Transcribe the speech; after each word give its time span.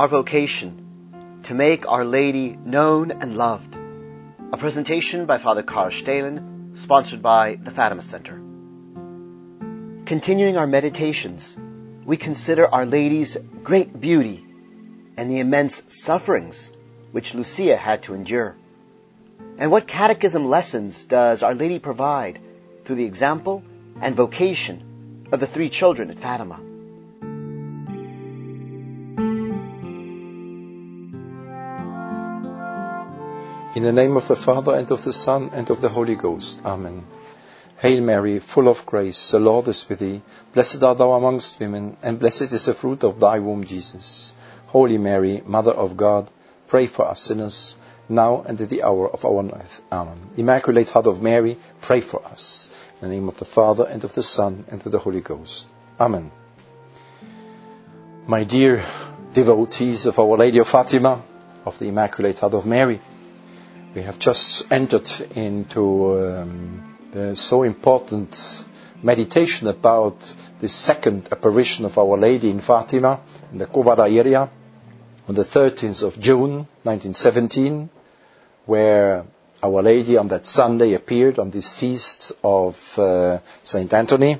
our 0.00 0.08
vocation 0.08 1.42
to 1.42 1.52
make 1.52 1.86
Our 1.86 2.06
Lady 2.06 2.56
known 2.64 3.10
and 3.10 3.36
loved. 3.36 3.76
A 4.50 4.56
presentation 4.56 5.26
by 5.26 5.36
Father 5.36 5.62
Karl 5.62 5.90
Stehlin, 5.90 6.74
sponsored 6.74 7.20
by 7.20 7.56
the 7.56 7.70
Fatima 7.70 8.00
Center. 8.00 8.40
Continuing 10.06 10.56
our 10.56 10.66
meditations, 10.66 11.54
we 12.06 12.16
consider 12.16 12.66
Our 12.66 12.86
Lady's 12.86 13.36
great 13.62 14.00
beauty 14.00 14.42
and 15.18 15.30
the 15.30 15.40
immense 15.40 15.82
sufferings 15.88 16.70
which 17.12 17.34
Lucia 17.34 17.76
had 17.76 18.02
to 18.04 18.14
endure. 18.14 18.56
And 19.58 19.70
what 19.70 19.86
catechism 19.86 20.46
lessons 20.46 21.04
does 21.04 21.42
Our 21.42 21.54
Lady 21.54 21.78
provide 21.78 22.40
through 22.84 22.96
the 22.96 23.04
example 23.04 23.62
and 24.00 24.16
vocation 24.16 25.28
of 25.30 25.40
the 25.40 25.46
three 25.46 25.68
children 25.68 26.10
at 26.10 26.18
Fatima? 26.18 26.69
In 33.72 33.84
the 33.84 33.92
name 33.92 34.16
of 34.16 34.26
the 34.26 34.34
Father 34.34 34.74
and 34.74 34.90
of 34.90 35.04
the 35.04 35.12
Son 35.12 35.48
and 35.52 35.70
of 35.70 35.80
the 35.80 35.88
Holy 35.88 36.16
Ghost. 36.16 36.60
Amen. 36.64 37.04
Hail 37.78 38.02
Mary, 38.02 38.40
full 38.40 38.66
of 38.66 38.84
grace, 38.84 39.30
the 39.30 39.38
Lord 39.38 39.68
is 39.68 39.88
with 39.88 40.00
thee. 40.00 40.22
Blessed 40.52 40.82
art 40.82 40.98
thou 40.98 41.12
amongst 41.12 41.60
women, 41.60 41.96
and 42.02 42.18
blessed 42.18 42.52
is 42.52 42.66
the 42.66 42.74
fruit 42.74 43.04
of 43.04 43.20
thy 43.20 43.38
womb, 43.38 43.62
Jesus. 43.62 44.34
Holy 44.66 44.98
Mary, 44.98 45.44
Mother 45.46 45.70
of 45.70 45.96
God, 45.96 46.28
pray 46.66 46.88
for 46.88 47.06
us 47.06 47.20
sinners, 47.20 47.76
now 48.08 48.42
and 48.42 48.60
at 48.60 48.70
the 48.70 48.82
hour 48.82 49.08
of 49.08 49.24
our 49.24 49.40
death. 49.44 49.80
Amen. 49.92 50.18
Immaculate 50.36 50.90
Heart 50.90 51.06
of 51.06 51.22
Mary, 51.22 51.56
pray 51.80 52.00
for 52.00 52.26
us. 52.26 52.68
In 53.00 53.08
the 53.08 53.14
name 53.14 53.28
of 53.28 53.38
the 53.38 53.44
Father 53.44 53.86
and 53.86 54.02
of 54.02 54.14
the 54.14 54.24
Son 54.24 54.64
and 54.68 54.84
of 54.84 54.90
the 54.90 54.98
Holy 54.98 55.20
Ghost. 55.20 55.68
Amen. 56.00 56.32
My 58.26 58.42
dear 58.42 58.82
devotees 59.32 60.06
of 60.06 60.18
Our 60.18 60.36
Lady 60.36 60.58
of 60.58 60.66
Fatima, 60.66 61.22
of 61.64 61.78
the 61.78 61.86
Immaculate 61.86 62.40
Heart 62.40 62.54
of 62.54 62.66
Mary, 62.66 62.98
we 63.94 64.02
have 64.02 64.18
just 64.18 64.70
entered 64.70 65.10
into 65.34 66.14
um, 66.20 66.96
the 67.10 67.34
so 67.34 67.62
important 67.64 68.64
meditation 69.02 69.66
about 69.66 70.32
the 70.60 70.68
second 70.68 71.28
apparition 71.32 71.84
of 71.84 71.98
Our 71.98 72.16
Lady 72.16 72.50
in 72.50 72.60
Fatima 72.60 73.20
in 73.50 73.58
the 73.58 73.66
Cova 73.66 73.96
da 73.96 74.04
Iria 74.04 74.48
on 75.28 75.34
the 75.34 75.42
13th 75.44 76.04
of 76.04 76.20
June 76.20 76.66
1917, 76.84 77.88
where 78.66 79.24
Our 79.62 79.82
Lady 79.82 80.16
on 80.16 80.28
that 80.28 80.46
Sunday 80.46 80.94
appeared 80.94 81.38
on 81.38 81.50
this 81.50 81.72
feast 81.72 82.32
of 82.44 82.98
uh, 82.98 83.38
Saint 83.64 83.92
Anthony, 83.92 84.38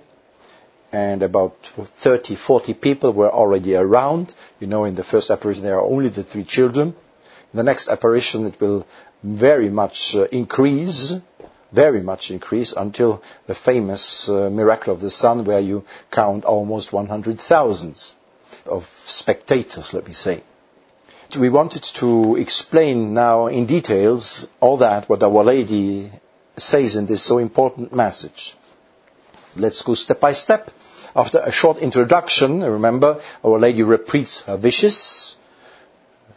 and 0.93 1.23
about 1.23 1.57
30, 1.59 2.35
40 2.37 2.75
people 2.75 3.13
were 3.13 3.31
already 3.31 3.75
around. 3.77 4.35
You 4.61 4.67
know, 4.67 4.85
in 4.85 4.95
the 4.95 5.05
first 5.05 5.31
apparition 5.31 5.65
there 5.65 5.77
are 5.77 5.85
only 5.87 6.09
the 6.09 6.23
three 6.23 6.45
children. 6.45 6.89
In 7.53 7.57
the 7.57 7.63
next 7.65 7.89
apparition 7.89 8.47
it 8.47 8.61
will 8.61 8.87
very 9.23 9.69
much 9.71 10.17
uh, 10.17 10.25
increase 10.33 11.15
very 11.73 12.03
much 12.03 12.31
increase 12.31 12.73
until 12.73 13.23
the 13.47 13.55
famous 13.55 14.29
uh, 14.29 14.51
miracle 14.51 14.93
of 14.93 15.01
the 15.01 15.11
sun 15.11 15.45
where 15.45 15.61
you 15.61 15.85
count 16.11 16.45
almost 16.45 16.93
100,000 16.93 18.13
of 18.67 18.85
spectators, 19.07 19.95
let 19.95 20.07
me 20.07 20.13
say. 20.13 20.43
We 21.39 21.49
wanted 21.49 21.85
to 22.03 22.37
explain 22.37 23.15
now 23.15 23.47
in 23.47 23.67
details 23.67 24.49
all 24.59 24.79
that, 24.79 25.09
what 25.09 25.23
Our 25.23 25.45
Lady 25.45 26.11
says 26.57 26.97
in 26.97 27.07
this 27.07 27.23
so 27.23 27.39
important 27.39 27.95
message. 27.95 28.57
Let's 29.57 29.83
go 29.83 29.95
step 29.95 30.21
by 30.21 30.33
step. 30.33 30.71
After 31.15 31.39
a 31.39 31.53
short 31.53 31.79
introduction, 31.79 32.63
remember, 32.63 33.21
Our 33.45 33.59
Lady 33.61 33.85
repeats 33.85 34.41
her 34.43 34.57
wishes, 34.57 35.37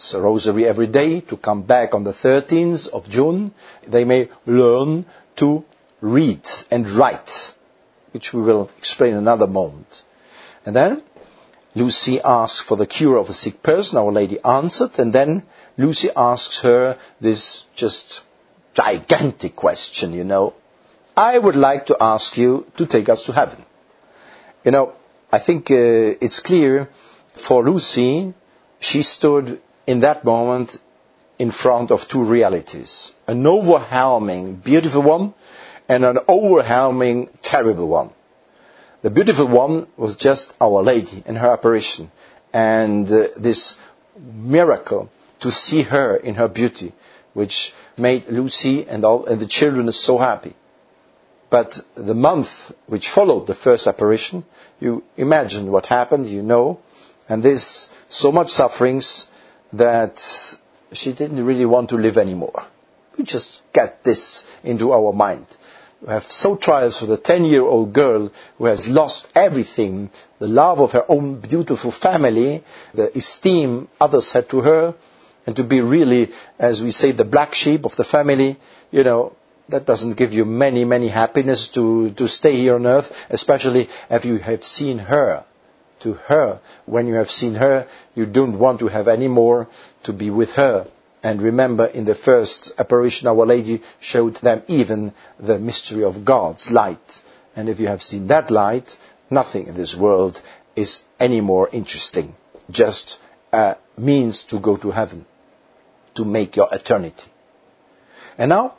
it's 0.04 0.14
a 0.14 0.20
rosary 0.20 0.68
every 0.68 0.88
day 0.88 1.22
to 1.22 1.38
come 1.38 1.62
back 1.62 1.96
on 1.96 2.04
the 2.04 2.12
13th 2.12 2.90
of 2.92 3.10
June. 3.10 3.54
They 3.88 4.04
may 4.04 4.28
learn 4.46 5.06
to 5.38 5.64
read 6.02 6.46
and 6.70 6.90
write, 6.90 7.56
which 8.12 8.34
we 8.34 8.42
will 8.42 8.70
explain 8.78 9.14
another 9.14 9.48
moment. 9.48 10.04
And 10.66 10.76
then 10.76 11.02
Lucy 11.74 12.20
asks 12.20 12.60
for 12.60 12.76
the 12.76 12.86
cure 12.86 13.16
of 13.16 13.30
a 13.30 13.34
sick 13.34 13.64
person. 13.64 13.98
Our 13.98 14.12
Lady 14.12 14.44
answered, 14.44 15.00
and 15.00 15.14
then 15.14 15.44
Lucy 15.78 16.10
asks 16.14 16.60
her 16.64 16.98
this 17.22 17.64
just 17.74 18.26
gigantic 18.74 19.56
question, 19.56 20.12
you 20.12 20.26
know. 20.26 20.54
I 21.16 21.40
would 21.40 21.56
like 21.56 21.86
to 21.86 21.98
ask 22.02 22.38
you 22.38 22.68
to 22.76 22.86
take 22.86 23.08
us 23.08 23.24
to 23.28 23.32
heaven. 23.32 23.64
You 24.66 24.72
know, 24.72 24.96
I 25.32 25.40
think 25.40 25.72
uh, 25.72 26.20
it's 26.20 26.42
clear 26.42 26.90
for 27.36 27.64
Lucy, 27.64 28.34
she 28.82 29.02
stood 29.02 29.62
in 29.88 30.02
that 30.02 30.24
moment 30.24 30.78
in 31.40 31.52
front 31.52 31.92
of 31.92 32.08
two 32.08 32.24
realities. 32.24 33.14
An 33.28 33.46
overwhelming 33.46 34.56
beautiful 34.56 35.02
one 35.02 35.34
and 35.90 36.06
an 36.06 36.20
overwhelming 36.30 37.30
terrible 37.42 37.88
one. 37.88 38.10
The 39.02 39.10
beautiful 39.10 39.48
one 39.48 39.88
was 39.98 40.16
just 40.16 40.56
Our 40.62 40.82
Lady 40.84 41.24
in 41.26 41.36
her 41.36 41.52
apparition 41.52 42.12
and 42.54 43.12
uh, 43.12 43.28
this 43.36 43.78
miracle 44.18 45.10
to 45.40 45.52
see 45.52 45.82
her 45.82 46.16
in 46.16 46.36
her 46.36 46.48
beauty 46.48 46.94
which 47.34 47.74
made 47.98 48.30
Lucy 48.30 48.88
and 48.88 49.04
all 49.04 49.26
and 49.26 49.42
the 49.42 49.48
children 49.48 49.92
so 49.92 50.18
happy. 50.18 50.54
But 51.50 51.82
the 51.96 52.16
month 52.16 52.74
which 52.88 53.10
followed 53.10 53.48
the 53.48 53.56
first 53.56 53.88
apparition, 53.88 54.44
you 54.80 55.04
imagine 55.18 55.72
what 55.72 55.88
happened, 55.88 56.28
you 56.28 56.42
know, 56.44 56.80
and 57.28 57.44
this 57.44 57.90
so 58.08 58.32
much 58.32 58.50
sufferings 58.52 59.30
that 59.74 60.58
she 60.92 61.12
didn't 61.14 61.44
really 61.46 61.66
want 61.66 61.90
to 61.90 61.98
live 61.98 62.18
anymore. 62.18 62.66
We 63.18 63.24
just 63.24 63.62
get 63.74 64.04
this 64.04 64.46
into 64.64 64.92
our 64.94 65.14
mind. 65.14 65.46
We 66.02 66.10
have 66.10 66.24
so 66.24 66.56
trials 66.56 67.00
for 67.00 67.06
the 67.06 67.18
10 67.18 67.46
year 67.46 67.62
old 67.64 67.94
girl 67.94 68.32
who 68.58 68.66
has 68.66 68.90
lost 68.90 69.30
everything, 69.36 70.10
the 70.40 70.48
love 70.48 70.80
of 70.82 70.92
her 70.94 71.06
own 71.08 71.40
beautiful 71.40 71.92
family, 71.92 72.64
the 72.94 73.16
esteem 73.18 73.88
others 74.02 74.32
had 74.32 74.50
to 74.50 74.62
her, 74.62 74.94
and 75.46 75.56
to 75.56 75.64
be 75.64 75.82
really, 75.82 76.32
as 76.60 76.84
we 76.84 76.92
say, 76.92 77.12
the 77.12 77.26
black 77.26 77.54
sheep 77.54 77.86
of 77.86 77.96
the 77.96 78.04
family, 78.04 78.58
you 78.92 79.04
know, 79.04 79.34
that 79.70 79.86
doesn't 79.86 80.18
give 80.18 80.34
you 80.34 80.46
many, 80.46 80.84
many 80.86 81.08
happiness 81.08 81.70
to, 81.70 82.10
to 82.12 82.28
stay 82.28 82.56
here 82.56 82.76
on 82.76 82.86
earth, 82.86 83.26
especially 83.30 83.90
if 84.10 84.26
you 84.26 84.38
have 84.38 84.64
seen 84.64 84.98
her. 85.00 85.44
To 86.04 86.14
her, 86.28 86.60
when 86.86 87.08
you 87.08 87.16
have 87.16 87.32
seen 87.32 87.56
her, 87.56 87.88
you 88.14 88.26
don't 88.26 88.60
want 88.60 88.80
to 88.80 88.90
have 88.90 89.08
any 89.08 89.30
more 89.30 89.68
to 90.04 90.12
be 90.12 90.30
with 90.30 90.54
her. 90.56 90.88
And 91.24 91.42
remember, 91.42 91.86
in 91.86 92.04
the 92.04 92.14
first 92.16 92.74
apparition, 92.78 93.30
Our 93.30 93.46
Lady 93.46 93.82
showed 94.02 94.36
them 94.36 94.64
even 94.68 95.14
the 95.40 95.60
mystery 95.60 96.04
of 96.04 96.26
God's 96.26 96.72
light. 96.72 97.24
And 97.56 97.70
if 97.70 97.80
you 97.80 97.88
have 97.88 98.04
seen 98.04 98.28
that 98.28 98.52
light, 98.52 98.98
nothing 99.30 99.68
in 99.68 99.76
this 99.76 99.96
world 99.96 100.42
is 100.76 101.04
any 101.22 101.40
more 101.40 101.70
interesting. 101.72 102.36
Just 102.70 103.22
a 103.54 103.78
means 103.98 104.44
to 104.46 104.60
go 104.60 104.76
to 104.76 104.92
heaven, 104.92 105.26
to 106.16 106.26
make 106.26 106.58
your 106.58 106.68
eternity. 106.74 107.32
And 108.38 108.50
now, 108.50 108.74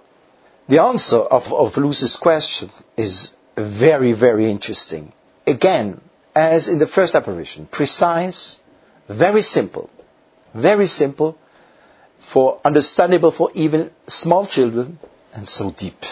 the 0.68 0.82
answer 0.82 1.20
of, 1.20 1.52
of 1.54 1.76
Lucy's 1.78 2.16
question 2.16 2.70
is 2.98 3.34
very, 3.56 4.12
very 4.12 4.50
interesting. 4.50 5.12
Again, 5.46 6.00
as 6.34 6.68
in 6.68 6.78
the 6.78 6.86
first 6.86 7.14
apparition, 7.14 7.66
precise, 7.66 8.60
very 9.08 9.42
simple, 9.42 9.88
very 10.54 10.86
simple, 10.86 11.38
for 12.18 12.58
understandable 12.64 13.30
for 13.30 13.50
even 13.54 13.90
small 14.06 14.46
children, 14.46 14.98
and 15.34 15.46
so 15.46 15.70
deep. 15.70 16.04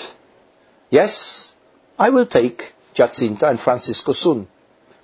Yes, 0.90 1.54
I 1.98 2.10
will 2.10 2.26
take 2.26 2.74
Jacinta 2.94 3.48
and 3.48 3.58
Francisco 3.58 4.12
soon, 4.12 4.46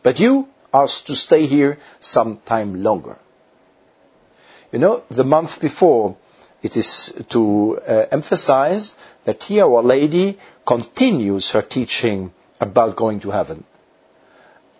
but 0.02 0.20
you 0.20 0.48
are 0.72 0.86
to 0.86 1.14
stay 1.16 1.46
here 1.46 1.78
some 2.00 2.38
time 2.44 2.82
longer. 2.82 3.16
You 4.70 4.78
know, 4.78 5.02
the 5.08 5.24
month 5.24 5.60
before, 5.60 6.16
it 6.62 6.76
is 6.76 7.14
to 7.30 7.80
uh, 7.80 8.06
emphasize 8.10 8.94
that 9.24 9.42
here 9.44 9.64
Our 9.64 9.82
Lady 9.82 10.38
continues 10.66 11.52
her 11.52 11.62
teaching 11.62 12.32
about 12.60 12.96
going 12.96 13.20
to 13.20 13.30
heaven. 13.30 13.64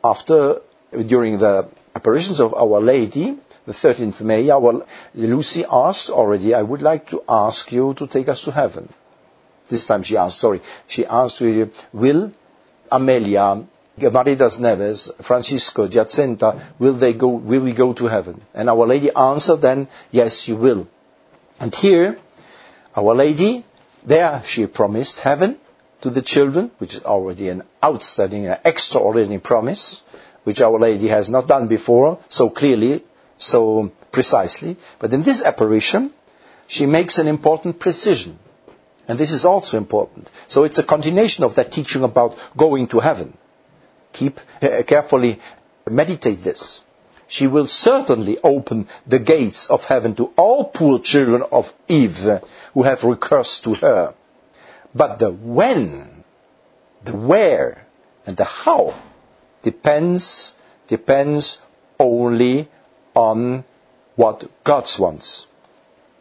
After, 0.09 0.63
during 1.07 1.37
the 1.39 1.69
apparitions 1.95 2.41
of 2.41 2.55
Our 2.55 2.81
Lady, 2.81 3.37
the 3.67 3.73
13th 3.73 4.23
May, 4.23 4.49
our 4.49 4.83
Lucy 5.15 5.65
asked 5.71 6.09
already, 6.09 6.55
I 6.55 6.63
would 6.63 6.81
like 6.81 7.09
to 7.11 7.23
ask 7.29 7.71
you 7.73 7.93
to 7.95 8.07
take 8.07 8.29
us 8.29 8.41
to 8.45 8.51
heaven. 8.53 8.89
This 9.69 9.85
time 9.85 10.03
she 10.03 10.17
asked, 10.17 10.39
sorry, 10.39 10.63
she 10.87 11.05
asked, 11.05 11.43
will 11.93 12.33
Amelia, 12.91 13.67
Maria 14.01 14.37
das 14.37 14.59
Neves, 14.59 15.13
Francisco, 15.23 15.87
Jacinta, 15.89 16.59
will 16.79 16.95
they 16.95 17.13
go, 17.13 17.29
will 17.29 17.61
we 17.61 17.73
go 17.75 17.93
to 17.93 18.07
heaven? 18.07 18.41
And 18.55 18.71
Our 18.71 18.87
Lady 18.87 19.11
answered 19.15 19.61
then, 19.61 19.89
yes, 20.11 20.49
you 20.49 20.57
will. 20.57 20.89
And 21.61 21.75
here, 21.75 22.17
Our 22.97 23.15
Lady, 23.15 23.63
there 24.07 24.41
she 24.47 24.67
promised 24.69 25.21
heaven 25.21 25.59
to 26.03 26.11
the 26.11 26.23
children, 26.23 26.71
which 26.79 26.95
is 26.95 27.03
already 27.05 27.49
an 27.49 27.63
outstanding, 27.85 28.47
an 28.47 28.59
extraordinary 28.65 29.41
promise, 29.41 30.03
which 30.45 30.61
Our 30.61 30.79
Lady 30.79 31.09
has 31.09 31.29
not 31.29 31.47
done 31.49 31.67
before 31.69 32.19
so 32.29 32.49
clearly 32.51 33.03
so 33.37 33.91
precisely, 34.13 34.77
but 34.99 35.13
in 35.13 35.23
this 35.23 35.43
apparition, 35.43 36.11
she 36.67 36.87
makes 36.87 37.19
an 37.19 37.29
important 37.29 37.79
precision. 37.79 38.39
And 39.07 39.19
this 39.19 39.33
is 39.33 39.45
also 39.45 39.79
important. 39.79 40.31
So 40.49 40.65
it's 40.65 40.79
a 40.79 40.83
continuation 40.83 41.45
of 41.45 41.55
that 41.55 41.73
teaching 41.73 42.05
about 42.05 42.37
going 42.57 42.89
to 42.89 43.01
heaven. 43.01 43.33
Keep 44.13 44.41
uh, 44.63 44.83
carefully 44.87 45.39
meditate 45.89 46.39
this. 46.39 46.85
She 47.27 47.47
will 47.47 47.67
certainly 47.67 48.39
open 48.43 48.89
the 49.07 49.19
gates 49.19 49.71
of 49.71 49.85
heaven 49.85 50.15
to 50.17 50.33
all 50.37 50.65
poor 50.65 50.99
children 50.99 51.43
of 51.53 51.73
Eve 51.89 52.41
who 52.75 52.83
have 52.83 53.05
recourse 53.05 53.61
to 53.61 53.75
her. 53.75 54.15
But 54.95 55.19
the 55.19 55.31
when, 55.31 56.25
the 57.05 57.17
where, 57.17 57.87
and 58.27 58.37
the 58.37 58.45
how 58.45 58.95
depends 59.63 60.55
depends 60.87 61.61
only 61.99 62.69
on 63.15 63.65
what 64.17 64.49
God 64.65 64.91
wants. 64.99 65.47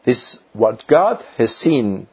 This 0.04 0.44
what 0.54 0.86
God 0.88 1.24
has 1.38 1.56
seen 1.56 2.08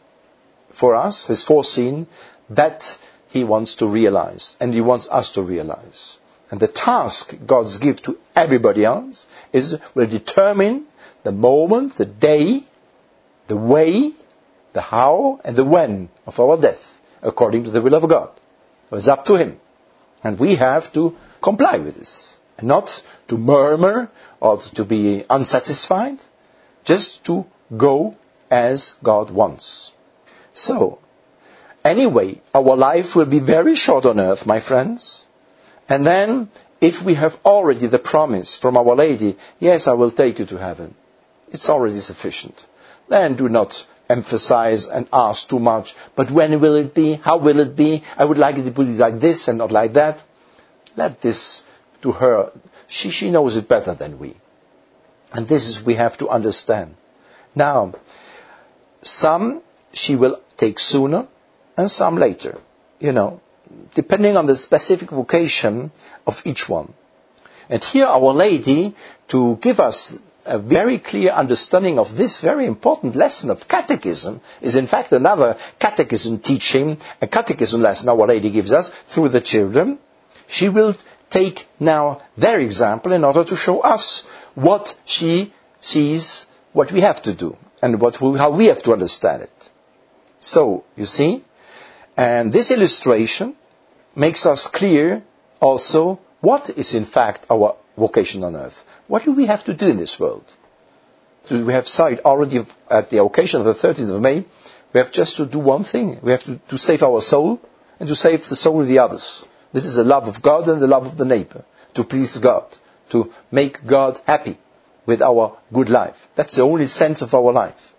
for 0.70 0.94
us, 0.94 1.26
has 1.28 1.42
foreseen, 1.42 2.06
that 2.50 2.98
He 3.28 3.44
wants 3.44 3.76
to 3.76 3.86
realize, 3.86 4.56
and 4.60 4.74
He 4.74 4.80
wants 4.80 5.08
us 5.10 5.30
to 5.32 5.42
realize. 5.42 6.18
And 6.50 6.60
the 6.60 6.68
task 6.68 7.34
God's 7.46 7.78
give 7.78 8.02
to 8.02 8.18
everybody 8.36 8.84
else 8.84 9.26
is 9.52 9.80
will 9.94 10.06
determine 10.06 10.86
the 11.22 11.32
moment, 11.32 11.94
the 11.94 12.06
day, 12.06 12.62
the 13.46 13.56
way, 13.56 14.12
the 14.74 14.82
how, 14.82 15.40
and 15.44 15.56
the 15.56 15.64
when 15.64 16.10
of 16.26 16.38
our 16.38 16.56
death, 16.58 17.00
according 17.22 17.64
to 17.64 17.70
the 17.70 17.80
will 17.80 17.94
of 17.94 18.06
God. 18.08 18.30
So 18.90 19.12
up 19.12 19.24
to 19.24 19.36
Him. 19.36 19.58
And 20.22 20.38
we 20.38 20.56
have 20.56 20.92
to 20.92 21.16
comply 21.40 21.78
with 21.78 21.96
this. 21.96 22.38
And 22.58 22.68
not 22.68 23.02
to 23.28 23.38
murmur 23.38 24.10
or 24.40 24.58
to 24.58 24.84
be 24.84 25.24
unsatisfied, 25.30 26.18
just 26.84 27.24
to 27.24 27.46
go 27.76 28.16
as 28.50 28.96
God 29.02 29.30
wants. 29.30 29.92
So, 30.52 30.98
anyway, 31.84 32.40
our 32.54 32.76
life 32.76 33.16
will 33.16 33.26
be 33.26 33.40
very 33.40 33.74
short 33.74 34.04
on 34.06 34.20
earth, 34.20 34.46
my 34.46 34.60
friends. 34.60 35.26
And 35.88 36.06
then, 36.06 36.48
if 36.80 37.02
we 37.02 37.14
have 37.14 37.38
already 37.44 37.86
the 37.86 37.98
promise 37.98 38.56
from 38.56 38.76
Our 38.76 38.94
Lady, 38.94 39.36
yes, 39.58 39.88
I 39.88 39.94
will 39.94 40.10
take 40.10 40.38
you 40.38 40.46
to 40.46 40.58
heaven, 40.58 40.94
it's 41.50 41.68
already 41.70 42.00
sufficient. 42.00 42.66
Then 43.08 43.34
do 43.34 43.48
not 43.48 43.86
emphasize 44.08 44.86
and 44.88 45.08
ask 45.12 45.48
too 45.48 45.58
much. 45.58 45.94
But 46.14 46.30
when 46.30 46.60
will 46.60 46.74
it 46.76 46.94
be? 46.94 47.14
How 47.14 47.38
will 47.38 47.60
it 47.60 47.74
be? 47.76 48.02
I 48.16 48.24
would 48.24 48.38
like 48.38 48.56
it 48.58 48.74
to 48.74 48.82
it 48.82 48.98
like 48.98 49.20
this 49.20 49.48
and 49.48 49.58
not 49.58 49.72
like 49.72 49.94
that. 49.94 50.22
Let 50.96 51.20
this 51.20 51.64
to 52.02 52.12
her. 52.12 52.52
She, 52.86 53.10
she 53.10 53.30
knows 53.30 53.56
it 53.56 53.66
better 53.68 53.94
than 53.94 54.18
we. 54.18 54.34
And 55.32 55.48
this 55.48 55.66
is 55.68 55.82
we 55.82 55.94
have 55.94 56.16
to 56.18 56.28
understand. 56.28 56.94
Now, 57.54 57.94
some 59.02 59.62
she 59.92 60.16
will 60.16 60.40
take 60.56 60.78
sooner 60.78 61.26
and 61.76 61.90
some 61.90 62.16
later, 62.16 62.58
you 63.00 63.12
know, 63.12 63.40
depending 63.94 64.36
on 64.36 64.46
the 64.46 64.56
specific 64.56 65.10
vocation 65.10 65.90
of 66.26 66.42
each 66.44 66.68
one. 66.68 66.92
And 67.68 67.82
here 67.82 68.06
Our 68.06 68.32
Lady, 68.32 68.94
to 69.28 69.56
give 69.56 69.80
us 69.80 70.20
a 70.46 70.58
very 70.58 70.98
clear 70.98 71.30
understanding 71.32 71.98
of 71.98 72.16
this 72.16 72.40
very 72.40 72.66
important 72.66 73.16
lesson 73.16 73.50
of 73.50 73.66
catechism 73.68 74.40
is 74.60 74.76
in 74.76 74.86
fact 74.86 75.12
another 75.12 75.56
catechism 75.78 76.38
teaching, 76.38 76.98
a 77.20 77.26
catechism 77.26 77.80
lesson 77.80 78.08
Our 78.08 78.26
Lady 78.26 78.50
gives 78.50 78.72
us 78.72 78.90
through 78.90 79.30
the 79.30 79.40
children. 79.40 79.98
She 80.46 80.68
will 80.68 80.94
take 81.30 81.66
now 81.80 82.20
their 82.36 82.60
example 82.60 83.12
in 83.12 83.24
order 83.24 83.44
to 83.44 83.56
show 83.56 83.80
us 83.80 84.24
what 84.54 84.94
she 85.04 85.52
sees, 85.80 86.46
what 86.72 86.92
we 86.92 87.00
have 87.00 87.22
to 87.22 87.32
do, 87.34 87.56
and 87.82 88.00
what, 88.00 88.16
how 88.16 88.50
we 88.50 88.66
have 88.66 88.82
to 88.84 88.92
understand 88.92 89.42
it. 89.42 89.70
So, 90.38 90.84
you 90.96 91.06
see, 91.06 91.42
and 92.16 92.52
this 92.52 92.70
illustration 92.70 93.56
makes 94.14 94.46
us 94.46 94.66
clear 94.66 95.22
also 95.64 96.20
what 96.42 96.68
is 96.76 96.94
in 96.94 97.06
fact 97.06 97.46
our 97.50 97.74
vocation 97.96 98.44
on 98.44 98.54
earth. 98.54 98.84
What 99.08 99.24
do 99.24 99.32
we 99.32 99.46
have 99.46 99.64
to 99.64 99.72
do 99.72 99.88
in 99.88 99.96
this 99.96 100.20
world? 100.20 100.44
So 101.46 101.64
we 101.64 101.72
have 101.72 101.88
said 101.88 102.20
already 102.20 102.62
at 102.90 103.08
the 103.08 103.22
occasion 103.22 103.60
of 103.60 103.66
the 103.66 103.72
13th 103.74 104.14
of 104.14 104.20
May, 104.20 104.44
we 104.92 104.98
have 104.98 105.10
just 105.10 105.36
to 105.38 105.46
do 105.46 105.58
one 105.58 105.84
thing. 105.84 106.18
We 106.22 106.32
have 106.32 106.44
to, 106.44 106.60
to 106.68 106.76
save 106.78 107.02
our 107.02 107.20
soul 107.20 107.60
and 107.98 108.08
to 108.08 108.14
save 108.14 108.46
the 108.48 108.56
soul 108.56 108.82
of 108.82 108.88
the 108.88 108.98
others. 108.98 109.46
This 109.72 109.86
is 109.86 109.94
the 109.96 110.04
love 110.04 110.28
of 110.28 110.42
God 110.42 110.68
and 110.68 110.80
the 110.82 110.86
love 110.86 111.06
of 111.06 111.16
the 111.16 111.24
neighbor. 111.24 111.64
To 111.94 112.04
please 112.04 112.38
God. 112.38 112.64
To 113.10 113.32
make 113.50 113.84
God 113.86 114.20
happy 114.26 114.58
with 115.06 115.22
our 115.22 115.56
good 115.72 115.88
life. 115.88 116.28
That's 116.34 116.56
the 116.56 116.62
only 116.62 116.86
sense 116.86 117.22
of 117.22 117.34
our 117.34 117.52
life. 117.52 117.94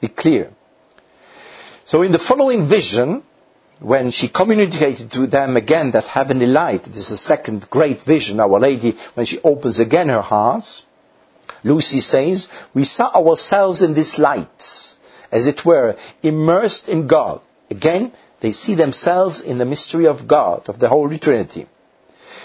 Be 0.00 0.08
clear. 0.08 0.50
So 1.84 2.02
in 2.02 2.12
the 2.12 2.18
following 2.18 2.64
vision, 2.64 3.22
when 3.82 4.12
she 4.12 4.28
communicated 4.28 5.10
to 5.10 5.26
them 5.26 5.56
again 5.56 5.90
that 5.90 6.06
heavenly 6.06 6.46
light, 6.46 6.84
this 6.84 7.06
is 7.06 7.10
a 7.10 7.16
second 7.16 7.68
great 7.68 8.00
vision, 8.02 8.38
Our 8.38 8.60
Lady, 8.60 8.92
when 9.14 9.26
she 9.26 9.40
opens 9.42 9.80
again 9.80 10.08
her 10.08 10.22
hearts, 10.22 10.86
Lucy 11.64 11.98
says, 12.00 12.48
we 12.74 12.84
saw 12.84 13.10
ourselves 13.12 13.82
in 13.82 13.94
this 13.94 14.18
light, 14.18 14.96
as 15.32 15.46
it 15.46 15.64
were, 15.64 15.96
immersed 16.22 16.88
in 16.88 17.08
God. 17.08 17.40
Again, 17.70 18.12
they 18.40 18.52
see 18.52 18.74
themselves 18.74 19.40
in 19.40 19.58
the 19.58 19.64
mystery 19.64 20.06
of 20.06 20.28
God, 20.28 20.68
of 20.68 20.78
the 20.78 20.88
Holy 20.88 21.18
Trinity. 21.18 21.66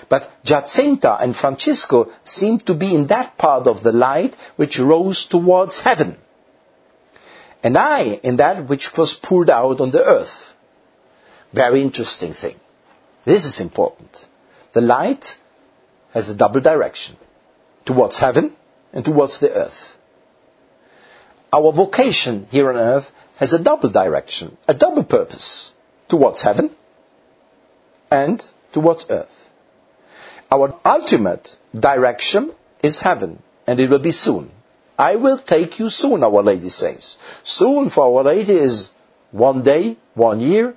But 0.09 0.31
Jacinta 0.43 1.17
and 1.19 1.35
Francisco 1.35 2.11
seem 2.23 2.59
to 2.59 2.73
be 2.73 2.95
in 2.95 3.07
that 3.07 3.37
part 3.37 3.67
of 3.67 3.83
the 3.83 3.91
light 3.91 4.33
which 4.55 4.79
rose 4.79 5.25
towards 5.25 5.81
heaven. 5.81 6.17
And 7.63 7.77
I 7.77 8.19
in 8.23 8.37
that 8.37 8.65
which 8.65 8.97
was 8.97 9.13
poured 9.13 9.49
out 9.49 9.81
on 9.81 9.91
the 9.91 10.03
earth. 10.03 10.55
Very 11.57 11.81
interesting 11.81 12.33
thing. 12.33 12.55
This 13.23 13.45
is 13.45 13.59
important. 13.61 14.27
The 14.73 14.81
light 14.81 15.39
has 16.13 16.29
a 16.29 16.35
double 16.35 16.61
direction. 16.61 17.17
Towards 17.83 18.19
heaven 18.19 18.51
and 18.93 19.03
towards 19.03 19.39
the 19.39 19.51
earth. 19.51 19.97
Our 21.51 21.71
vocation 21.71 22.45
here 22.51 22.69
on 22.69 22.77
earth 22.77 23.11
has 23.37 23.53
a 23.53 23.59
double 23.69 23.89
direction, 23.89 24.55
a 24.67 24.75
double 24.75 25.03
purpose. 25.03 25.73
Towards 26.07 26.43
heaven 26.43 26.69
and 28.11 28.39
towards 28.71 29.07
earth. 29.09 29.49
Our 30.51 30.75
ultimate 30.85 31.57
direction 31.73 32.51
is 32.83 32.99
heaven, 32.99 33.41
and 33.65 33.79
it 33.79 33.89
will 33.89 34.05
be 34.11 34.11
soon. 34.11 34.51
I 34.99 35.15
will 35.15 35.39
take 35.39 35.79
you 35.79 35.89
soon, 35.89 36.23
Our 36.23 36.43
Lady 36.43 36.69
says. 36.69 37.17
Soon 37.41 37.89
for 37.89 38.03
Our 38.05 38.23
Lady 38.25 38.53
is 38.53 38.91
one 39.31 39.63
day, 39.63 39.97
one 40.13 40.39
year, 40.39 40.75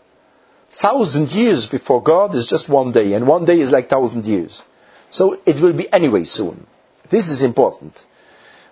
thousand 0.71 1.35
years 1.35 1.67
before 1.67 2.03
God 2.03 2.35
is 2.35 2.47
just 2.47 2.69
one 2.69 2.93
day, 2.93 3.13
and 3.13 3.27
one 3.27 3.45
day 3.45 3.61
is 3.61 3.73
like 3.73 3.89
thousand 3.89 4.25
years. 4.25 4.63
So 5.11 5.39
it 5.45 5.61
will 5.61 5.73
be 5.73 5.93
anyway 5.93 6.25
soon. 6.25 6.67
This 7.09 7.29
is 7.29 7.43
important. 7.43 8.07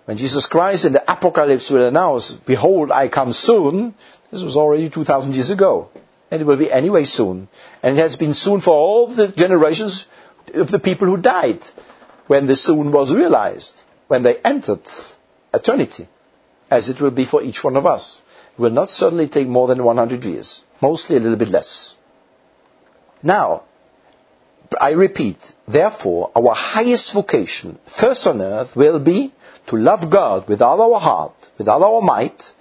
When 0.05 0.17
Jesus 0.17 0.47
Christ 0.47 0.85
in 0.85 0.93
the 0.93 1.11
Apocalypse 1.11 1.69
will 1.69 1.87
announce, 1.87 2.31
Behold, 2.33 2.89
I 2.89 3.09
come 3.09 3.33
soon, 3.33 3.93
this 4.31 4.43
was 4.43 4.55
already 4.55 4.89
2,000 4.89 5.35
years 5.35 5.49
ago. 5.49 5.89
And 6.31 6.41
it 6.41 6.45
will 6.45 6.57
be 6.57 6.71
anyway 6.71 7.03
soon. 7.03 7.47
And 7.83 7.97
it 7.97 8.01
has 8.01 8.15
been 8.15 8.33
soon 8.33 8.59
for 8.59 8.73
all 8.73 9.07
the 9.07 9.27
generations 9.27 10.07
of 10.53 10.71
the 10.71 10.79
people 10.79 11.07
who 11.07 11.17
died 11.17 11.63
when 12.27 12.47
the 12.47 12.55
soon 12.55 12.91
was 12.91 13.13
realized, 13.13 13.83
when 14.07 14.23
they 14.23 14.37
entered 14.37 14.87
eternity, 15.53 16.07
as 16.71 16.89
it 16.89 17.01
will 17.01 17.11
be 17.11 17.25
for 17.25 17.43
each 17.43 17.63
one 17.63 17.75
of 17.75 17.85
us 17.85 18.21
will 18.59 18.69
not 18.71 18.89
certainly 18.89 19.27
take 19.27 19.47
more 19.47 19.67
than 19.67 19.83
100 19.83 20.23
years, 20.25 20.65
mostly 20.81 21.15
a 21.15 21.19
little 21.19 21.37
bit 21.37 21.49
less. 21.49 21.95
Now, 23.23 23.63
I 24.79 24.91
repeat, 24.91 25.53
therefore, 25.67 26.31
our 26.35 26.53
highest 26.53 27.13
vocation, 27.13 27.79
first 27.85 28.27
on 28.27 28.41
earth, 28.41 28.75
will 28.75 28.99
be 28.99 29.31
to 29.67 29.77
love 29.77 30.09
God 30.09 30.47
with 30.47 30.61
all 30.61 30.93
our 30.93 30.99
heart, 30.99 31.51
with 31.57 31.67
all 31.67 31.83
our 31.83 32.01
might, 32.01 32.53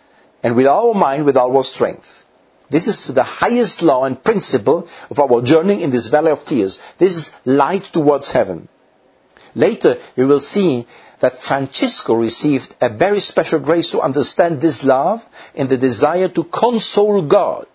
and 0.42 0.54
with 0.56 0.66
all 0.66 0.88
our 0.88 0.94
mind, 0.94 1.24
with 1.26 1.36
all 1.36 1.54
our 1.56 1.64
strength. 1.64 2.24
This 2.70 2.86
is 2.86 3.06
the 3.08 3.22
highest 3.22 3.82
law 3.82 4.04
and 4.04 4.22
principle 4.22 4.88
of 5.10 5.18
our 5.18 5.40
journey 5.42 5.82
in 5.82 5.90
this 5.90 6.06
valley 6.08 6.30
of 6.30 6.44
tears. 6.44 6.80
This 6.98 7.16
is 7.16 7.34
light 7.44 7.84
towards 7.84 8.30
heaven. 8.30 8.68
Later, 9.54 9.98
we 10.16 10.26
will 10.26 10.40
see 10.40 10.86
that 11.20 11.34
Francisco 11.34 12.14
received 12.14 12.74
a 12.80 12.88
very 12.88 13.20
special 13.20 13.60
grace 13.60 13.90
to 13.90 14.00
understand 14.00 14.60
this 14.60 14.84
love 14.84 15.26
and 15.54 15.68
the 15.68 15.76
desire 15.76 16.28
to 16.28 16.44
console 16.44 17.22
God, 17.22 17.66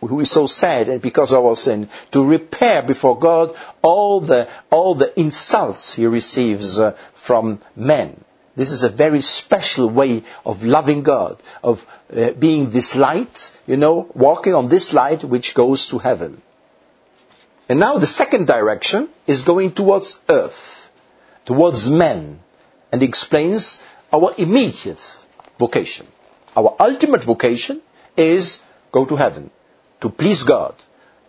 who 0.00 0.20
is 0.20 0.30
so 0.30 0.46
sad 0.46 0.88
and 0.88 1.00
because 1.00 1.32
of 1.32 1.44
our 1.44 1.56
sin, 1.56 1.88
to 2.10 2.24
repair 2.28 2.82
before 2.82 3.18
God 3.18 3.54
all 3.82 4.20
the, 4.20 4.48
all 4.70 4.94
the 4.94 5.18
insults 5.18 5.94
he 5.94 6.06
receives 6.06 6.78
uh, 6.78 6.92
from 7.14 7.60
men. 7.76 8.18
This 8.54 8.70
is 8.70 8.82
a 8.82 8.88
very 8.90 9.22
special 9.22 9.88
way 9.88 10.22
of 10.44 10.64
loving 10.64 11.02
God, 11.02 11.42
of 11.62 11.86
uh, 12.14 12.32
being 12.32 12.70
this 12.70 12.94
light, 12.94 13.58
you 13.66 13.78
know, 13.78 14.10
walking 14.14 14.54
on 14.54 14.68
this 14.68 14.92
light 14.92 15.24
which 15.24 15.54
goes 15.54 15.88
to 15.88 15.98
heaven. 15.98 16.40
And 17.68 17.80
now 17.80 17.96
the 17.96 18.06
second 18.06 18.46
direction 18.46 19.08
is 19.26 19.42
going 19.42 19.72
towards 19.72 20.20
earth, 20.28 20.92
towards 21.46 21.90
men, 21.90 22.40
and 22.92 23.02
explains 23.02 23.82
our 24.12 24.32
immediate 24.38 25.16
vocation. 25.58 26.06
Our 26.56 26.76
ultimate 26.78 27.24
vocation 27.24 27.80
is 28.16 28.62
go 28.92 29.06
to 29.06 29.16
heaven, 29.16 29.50
to 30.00 30.10
please 30.10 30.42
God. 30.42 30.74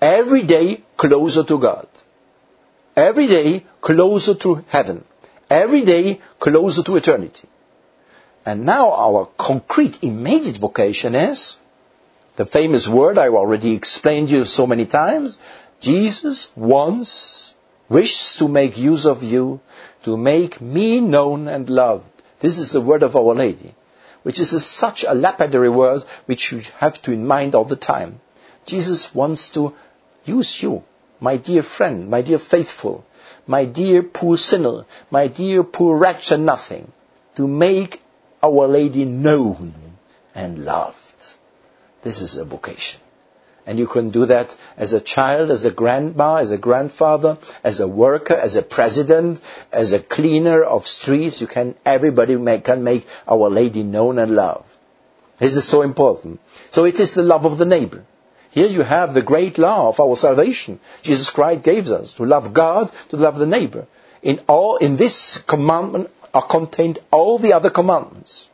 Every 0.01 0.43
day 0.43 0.82
closer 0.98 1.43
to 1.46 1.58
God. 1.58 1.88
Every 2.96 3.27
day 3.27 3.65
closer 3.79 4.36
to 4.36 4.63
heaven. 4.67 5.03
Every 5.50 5.82
day 5.84 6.20
closer 6.39 6.84
to 6.84 6.98
eternity. 6.98 7.48
And 8.46 8.65
now 8.65 8.91
our 8.91 9.29
concrete 9.38 10.03
immediate 10.03 10.58
vocation 10.58 11.15
is 11.15 11.60
the 12.36 12.46
famous 12.46 12.88
word 12.88 13.17
I 13.17 13.27
already 13.29 13.74
explained 13.74 14.29
to 14.29 14.36
you 14.36 14.46
so 14.46 14.67
many 14.67 14.86
times. 14.86 15.39
Jesus 15.79 16.51
wants, 16.55 17.42
wishes 17.89 18.35
to 18.37 18.47
make 18.47 18.77
use 18.77 19.05
of 19.05 19.23
you, 19.23 19.59
to 20.03 20.17
make 20.17 20.61
me 20.61 20.99
known 20.99 21.47
and 21.47 21.69
loved. 21.69 22.05
This 22.39 22.57
is 22.57 22.71
the 22.71 22.81
word 22.81 23.03
of 23.03 23.15
Our 23.15 23.33
Lady, 23.33 23.73
which 24.23 24.39
is 24.39 24.53
a, 24.53 24.59
such 24.59 25.03
a 25.03 25.13
lapidary 25.13 25.69
word 25.69 26.03
which 26.25 26.51
you 26.51 26.61
have 26.77 27.01
to 27.03 27.11
in 27.11 27.25
mind 27.27 27.55
all 27.55 27.65
the 27.65 27.75
time. 27.75 28.19
Jesus 28.65 29.13
wants 29.13 29.49
to 29.51 29.73
use 30.25 30.61
you, 30.63 30.83
my 31.19 31.37
dear 31.37 31.63
friend, 31.63 32.09
my 32.09 32.21
dear 32.21 32.39
faithful, 32.39 33.05
my 33.47 33.65
dear 33.65 34.03
poor 34.03 34.37
sinner, 34.37 34.85
my 35.11 35.27
dear 35.27 35.63
poor 35.63 35.97
wretch 35.97 36.31
and 36.31 36.45
nothing, 36.45 36.91
to 37.35 37.47
make 37.47 38.01
Our 38.41 38.67
Lady 38.67 39.05
known 39.05 39.73
and 40.35 40.65
loved. 40.65 41.25
This 42.01 42.21
is 42.21 42.37
a 42.37 42.45
vocation. 42.45 42.99
And 43.65 43.79
you 43.79 43.88
can 43.88 44.10
do 44.10 44.25
that 44.25 44.55
as 44.77 44.91
a 44.93 45.00
child, 45.00 45.50
as 45.50 45.63
a 45.63 45.72
grandma, 45.72 46.38
as 46.38 46.51
a 46.51 46.58
grandfather, 46.58 47.38
as 47.63 47.79
a 47.79 47.88
worker, 47.88 48.34
as 48.34 48.55
a 48.55 48.62
president, 48.62 49.39
as 49.72 49.93
a 49.93 50.00
cleaner 50.00 50.62
of 50.63 50.86
streets. 50.86 51.39
You 51.39 51.48
can, 51.48 51.75
everybody 51.86 52.36
make, 52.36 52.65
can 52.65 52.84
make 52.84 53.08
Our 53.27 53.50
Lady 53.50 53.84
known 53.84 54.20
and 54.20 54.36
loved. 54.36 54.77
This 55.38 55.55
is 55.55 55.65
so 55.65 55.82
important. 55.82 56.41
So 56.72 56.86
it 56.86 57.00
is 57.00 57.13
the 57.13 57.24
love 57.24 57.46
of 57.46 57.58
the 57.58 57.65
neighbor. 57.65 58.03
Here 58.50 58.67
you 58.67 58.82
have 58.82 59.13
the 59.13 59.22
great 59.22 59.58
law 59.58 59.88
of 59.88 60.00
our 60.00 60.15
salvation. 60.15 60.79
Jesus 61.01 61.29
Christ 61.29 61.63
gave 61.63 61.89
us 61.89 62.13
to 62.15 62.25
love 62.25 62.53
God, 62.53 62.91
to 63.10 63.17
love 63.17 63.38
the 63.39 63.48
neighbor. 63.48 63.88
In 64.22 64.39
all, 64.48 64.77
in 64.77 64.96
this 64.96 65.38
commandment 65.38 66.10
are 66.34 66.43
contained 66.43 67.00
all 67.12 67.39
the 67.39 67.53
other 67.53 67.70
commandments. 67.70 68.50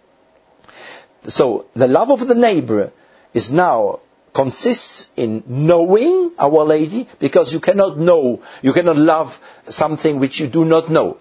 So 1.27 1.65
the 1.73 1.87
love 1.87 2.11
of 2.11 2.27
the 2.27 2.35
neighbor 2.35 2.91
is 3.33 3.51
now 3.51 3.99
consists 4.33 5.09
in 5.15 5.43
knowing 5.47 6.31
Our 6.39 6.63
Lady 6.63 7.07
because 7.19 7.53
you 7.53 7.59
cannot 7.59 7.97
know, 7.97 8.41
you 8.61 8.73
cannot 8.73 8.97
love 8.97 9.39
something 9.65 10.19
which 10.19 10.39
you 10.39 10.47
do 10.47 10.65
not 10.65 10.89
know. 10.89 11.17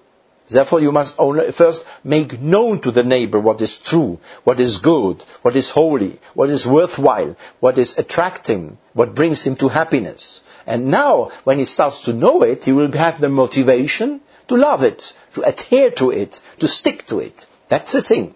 Therefore, 0.48 0.80
you 0.80 0.92
must 0.92 1.20
only 1.20 1.52
first 1.52 1.84
make 2.02 2.40
known 2.40 2.80
to 2.80 2.90
the 2.90 3.04
neighbor 3.04 3.38
what 3.38 3.60
is 3.60 3.78
true, 3.78 4.18
what 4.44 4.60
is 4.60 4.78
good, 4.78 5.22
what 5.42 5.54
is 5.56 5.68
holy, 5.68 6.18
what 6.32 6.48
is 6.48 6.66
worthwhile, 6.66 7.36
what 7.60 7.76
is 7.76 7.98
attracting, 7.98 8.78
what 8.94 9.14
brings 9.14 9.46
him 9.46 9.56
to 9.56 9.68
happiness. 9.68 10.42
And 10.66 10.86
now, 10.86 11.30
when 11.44 11.58
he 11.58 11.66
starts 11.66 12.02
to 12.02 12.14
know 12.14 12.42
it, 12.42 12.64
he 12.64 12.72
will 12.72 12.90
have 12.92 13.20
the 13.20 13.28
motivation 13.28 14.22
to 14.48 14.56
love 14.56 14.82
it, 14.84 15.12
to 15.34 15.42
adhere 15.42 15.90
to 15.92 16.10
it, 16.10 16.40
to 16.60 16.68
stick 16.68 17.06
to 17.08 17.20
it. 17.20 17.46
That's 17.68 17.92
the 17.92 18.02
thing. 18.02 18.34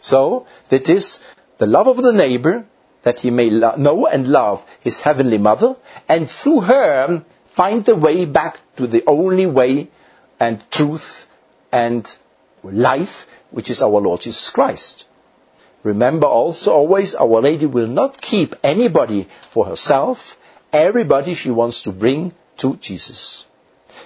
So, 0.00 0.46
that 0.68 0.88
is 0.90 1.22
the 1.56 1.66
love 1.66 1.88
of 1.88 1.96
the 1.96 2.12
neighbor 2.12 2.66
that 3.02 3.20
he 3.20 3.30
may 3.30 3.50
lo- 3.50 3.76
know 3.76 4.06
and 4.06 4.28
love 4.28 4.64
his 4.80 5.00
heavenly 5.00 5.38
mother, 5.38 5.76
and 6.08 6.28
through 6.28 6.60
her 6.60 7.24
find 7.46 7.84
the 7.84 7.96
way 7.96 8.24
back 8.24 8.60
to 8.76 8.86
the 8.86 9.04
only 9.06 9.46
way 9.46 9.88
and 10.38 10.62
truth 10.70 11.26
and 11.72 12.16
life, 12.62 13.26
which 13.50 13.70
is 13.70 13.82
our 13.82 14.00
Lord 14.00 14.20
Jesus 14.20 14.50
Christ. 14.50 15.06
Remember 15.82 16.26
also 16.26 16.72
always, 16.72 17.14
Our 17.14 17.40
Lady 17.40 17.66
will 17.66 17.86
not 17.86 18.20
keep 18.20 18.54
anybody 18.62 19.26
for 19.50 19.64
herself. 19.64 20.38
Everybody 20.72 21.34
she 21.34 21.50
wants 21.50 21.82
to 21.82 21.92
bring 21.92 22.32
to 22.58 22.76
Jesus. 22.76 23.46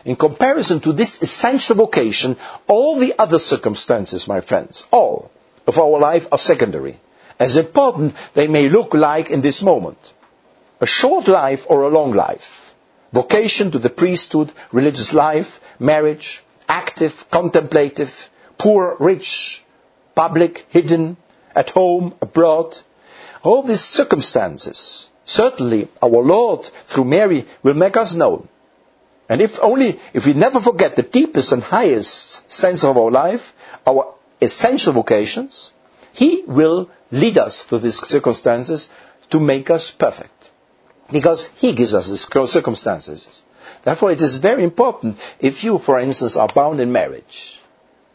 In 0.04 0.16
comparison 0.16 0.80
to 0.80 0.92
this 0.92 1.22
essential 1.22 1.76
vocation, 1.76 2.36
all 2.66 2.96
the 2.96 3.14
other 3.18 3.38
circumstances, 3.38 4.28
my 4.28 4.40
friends, 4.40 4.86
all 4.90 5.30
of 5.66 5.78
our 5.78 5.98
life 5.98 6.26
are 6.30 6.38
secondary 6.38 6.98
as 7.38 7.56
important 7.56 8.14
they 8.34 8.46
may 8.48 8.68
look 8.68 8.94
like 8.94 9.30
in 9.30 9.40
this 9.40 9.62
moment. 9.62 10.12
A 10.80 10.86
short 10.86 11.28
life 11.28 11.66
or 11.68 11.82
a 11.82 11.88
long 11.88 12.12
life. 12.12 12.74
Vocation 13.12 13.70
to 13.70 13.78
the 13.78 13.90
priesthood, 13.90 14.52
religious 14.72 15.12
life, 15.12 15.60
marriage, 15.78 16.42
active, 16.68 17.30
contemplative, 17.30 18.30
poor, 18.58 18.96
rich, 18.98 19.62
public, 20.14 20.66
hidden, 20.70 21.16
at 21.54 21.70
home, 21.70 22.14
abroad. 22.22 22.78
All 23.42 23.62
these 23.62 23.80
circumstances, 23.82 25.10
certainly 25.24 25.88
our 26.02 26.22
Lord 26.22 26.64
through 26.64 27.04
Mary 27.04 27.44
will 27.62 27.74
make 27.74 27.96
us 27.96 28.14
known. 28.14 28.48
And 29.28 29.40
if 29.40 29.58
only, 29.62 29.98
if 30.12 30.26
we 30.26 30.32
never 30.32 30.60
forget 30.60 30.96
the 30.96 31.02
deepest 31.02 31.52
and 31.52 31.62
highest 31.62 32.50
sense 32.50 32.84
of 32.84 32.96
our 32.96 33.10
life, 33.10 33.54
our 33.86 34.14
essential 34.40 34.92
vocations, 34.92 35.72
He 36.12 36.42
will 36.46 36.90
lead 37.12 37.38
us 37.38 37.62
through 37.62 37.78
these 37.78 38.04
circumstances 38.04 38.90
to 39.30 39.38
make 39.38 39.70
us 39.70 39.90
perfect. 39.90 40.50
Because 41.10 41.48
He 41.56 41.72
gives 41.72 41.94
us 41.94 42.08
these 42.08 42.26
circumstances. 42.50 43.42
Therefore, 43.82 44.10
it 44.10 44.20
is 44.20 44.38
very 44.38 44.64
important 44.64 45.18
if 45.38 45.62
you, 45.62 45.78
for 45.78 46.00
instance, 46.00 46.36
are 46.36 46.48
bound 46.48 46.80
in 46.80 46.90
marriage 46.90 47.60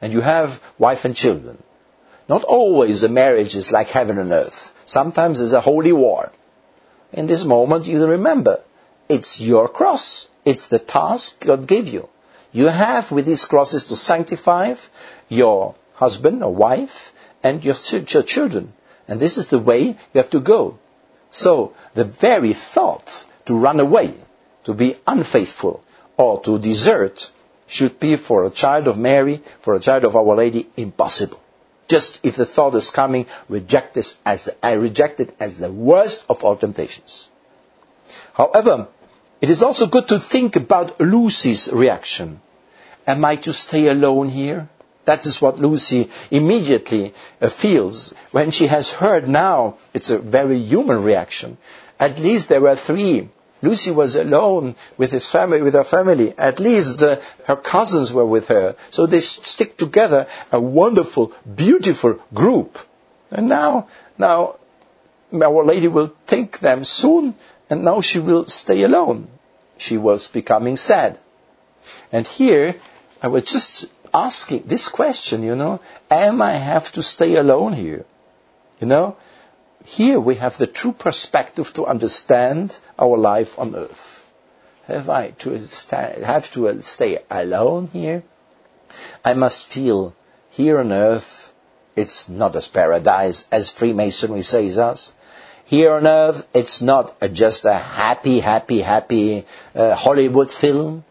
and 0.01 0.13
you 0.13 0.21
have 0.21 0.61
wife 0.77 1.05
and 1.05 1.15
children. 1.15 1.61
Not 2.29 2.43
always 2.43 3.03
a 3.03 3.09
marriage 3.09 3.55
is 3.55 3.71
like 3.71 3.89
heaven 3.89 4.17
and 4.17 4.31
earth. 4.31 4.73
Sometimes 4.85 5.39
it's 5.39 5.53
a 5.53 5.61
holy 5.61 5.93
war. 5.93 6.31
In 7.13 7.27
this 7.27 7.45
moment, 7.45 7.87
you 7.87 8.05
remember, 8.05 8.59
it's 9.07 9.39
your 9.39 9.69
cross. 9.69 10.29
It's 10.43 10.67
the 10.67 10.79
task 10.79 11.39
God 11.39 11.67
gave 11.67 11.87
you. 11.87 12.09
You 12.51 12.67
have 12.67 13.11
with 13.11 13.25
these 13.25 13.45
crosses 13.45 13.85
to 13.85 13.95
sanctify 13.95 14.75
your 15.29 15.75
husband 15.95 16.43
or 16.43 16.53
wife 16.53 17.13
and 17.43 17.63
your, 17.63 17.75
your 17.91 18.23
children. 18.23 18.73
And 19.07 19.19
this 19.19 19.37
is 19.37 19.47
the 19.47 19.59
way 19.59 19.81
you 19.81 19.95
have 20.15 20.29
to 20.31 20.39
go. 20.39 20.77
So 21.31 21.73
the 21.93 22.03
very 22.03 22.53
thought 22.53 23.25
to 23.45 23.57
run 23.57 23.79
away, 23.79 24.13
to 24.65 24.73
be 24.73 24.95
unfaithful, 25.05 25.83
or 26.17 26.41
to 26.41 26.59
desert 26.59 27.31
should 27.67 27.99
be 27.99 28.15
for 28.15 28.43
a 28.43 28.49
child 28.49 28.87
of 28.87 28.97
Mary, 28.97 29.41
for 29.59 29.75
a 29.75 29.79
child 29.79 30.05
of 30.05 30.15
Our 30.15 30.35
Lady, 30.35 30.67
impossible. 30.77 31.39
Just 31.87 32.19
if 32.25 32.35
the 32.35 32.45
thought 32.45 32.75
is 32.75 32.91
coming, 32.91 33.25
reject 33.47 33.93
this 33.93 34.19
as 34.25 34.49
I 34.61 34.73
reject 34.73 35.19
it 35.19 35.33
as 35.39 35.57
the 35.57 35.71
worst 35.71 36.25
of 36.29 36.43
all 36.43 36.55
temptations. 36.55 37.29
However, 38.33 38.87
it 39.39 39.49
is 39.49 39.63
also 39.63 39.87
good 39.87 40.07
to 40.09 40.19
think 40.19 40.55
about 40.55 40.99
Lucy's 40.99 41.71
reaction. 41.71 42.41
Am 43.05 43.23
I 43.23 43.37
to 43.37 43.53
stay 43.53 43.87
alone 43.87 44.29
here? 44.29 44.67
That 45.07 45.25
is 45.25 45.41
what 45.41 45.57
Lucy 45.57 46.09
immediately 46.31 47.13
uh, 47.41 47.47
feels 47.47 48.13
when 48.31 48.51
she 48.51 48.67
has 48.67 48.91
heard 48.91 49.29
now. 49.29 49.77
It's 49.93 50.09
a 50.09 50.19
very 50.19 50.57
human 50.57 51.01
reaction. 51.01 51.55
At 51.97 52.19
least 52.19 52.49
there 52.49 52.59
were 52.59 52.75
three. 52.75 53.29
Lucy 53.61 53.91
was 53.91 54.17
alone 54.17 54.75
with 54.97 55.11
his 55.11 55.29
family, 55.29 55.61
with 55.61 55.75
her 55.75 55.85
family. 55.85 56.33
At 56.37 56.59
least 56.59 57.01
uh, 57.01 57.21
her 57.45 57.55
cousins 57.55 58.11
were 58.11 58.25
with 58.25 58.49
her. 58.49 58.75
So 58.89 59.05
they 59.05 59.21
stick 59.21 59.77
together 59.77 60.27
a 60.51 60.59
wonderful, 60.59 61.31
beautiful 61.55 62.19
group. 62.33 62.77
And 63.31 63.47
now, 63.47 63.87
now, 64.17 64.57
Our 65.31 65.63
Lady 65.63 65.87
will 65.87 66.11
take 66.25 66.59
them 66.59 66.83
soon, 66.83 67.35
and 67.69 67.85
now 67.85 68.01
she 68.01 68.19
will 68.19 68.45
stay 68.47 68.83
alone. 68.83 69.29
She 69.77 69.97
was 69.97 70.27
becoming 70.27 70.75
sad. 70.75 71.17
And 72.11 72.27
here, 72.27 72.75
I 73.21 73.29
was 73.29 73.43
just 73.43 73.85
asking 74.25 74.63
this 74.65 74.89
question, 74.89 75.43
you 75.43 75.55
know, 75.55 75.79
am 76.09 76.41
I 76.41 76.53
have 76.53 76.91
to 76.93 77.03
stay 77.03 77.35
alone 77.35 77.73
here? 77.73 78.05
You 78.79 78.87
know, 78.87 79.15
here 79.85 80.19
we 80.19 80.35
have 80.35 80.57
the 80.57 80.67
true 80.67 80.91
perspective 80.91 81.73
to 81.73 81.85
understand 81.85 82.77
our 82.97 83.17
life 83.17 83.57
on 83.59 83.75
earth. 83.75 84.25
Have 84.85 85.09
I 85.09 85.31
to 85.41 85.49
have 86.23 86.51
to 86.53 86.81
stay 86.81 87.19
alone 87.29 87.89
here? 87.93 88.23
I 89.23 89.33
must 89.33 89.67
feel 89.67 90.13
here 90.49 90.79
on 90.79 90.91
earth 90.91 91.53
it's 91.97 92.29
not 92.29 92.55
as 92.55 92.67
paradise 92.67 93.47
as 93.51 93.71
Freemasonry 93.71 94.43
says 94.43 94.77
us. 94.77 95.11
Here 95.65 95.91
on 95.91 96.07
earth 96.07 96.47
it's 96.53 96.81
not 96.81 97.15
just 97.33 97.65
a 97.65 97.73
happy, 97.73 98.39
happy, 98.39 98.79
happy 98.81 99.45
uh, 99.75 99.95
Hollywood 99.95 100.51
film. 100.51 101.03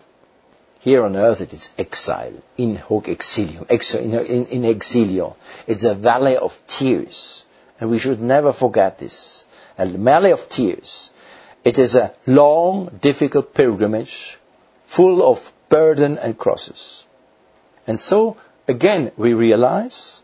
Here 0.86 1.02
on 1.02 1.16
earth 1.16 1.40
it 1.40 1.52
is 1.52 1.72
exile, 1.76 2.34
in 2.56 2.76
hoc 2.76 3.06
exilium, 3.06 3.68
in, 3.68 4.46
in 4.46 4.62
exilio. 4.62 5.34
It's 5.66 5.82
a 5.82 5.96
valley 5.96 6.36
of 6.36 6.62
tears. 6.68 7.44
And 7.80 7.90
we 7.90 7.98
should 7.98 8.20
never 8.20 8.52
forget 8.52 8.98
this. 8.98 9.46
A 9.78 9.86
valley 9.86 10.30
of 10.30 10.48
tears. 10.48 11.12
It 11.64 11.80
is 11.80 11.96
a 11.96 12.14
long, 12.28 13.00
difficult 13.02 13.52
pilgrimage, 13.52 14.38
full 14.86 15.28
of 15.28 15.52
burden 15.68 16.18
and 16.18 16.38
crosses. 16.38 17.04
And 17.88 17.98
so 17.98 18.36
again 18.68 19.10
we 19.16 19.34
realize 19.34 20.22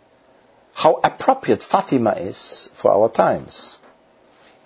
how 0.75 1.01
appropriate 1.03 1.65
Fatima 1.65 2.13
is 2.13 2.71
for 2.75 2.93
our 2.93 3.09
times. 3.09 3.81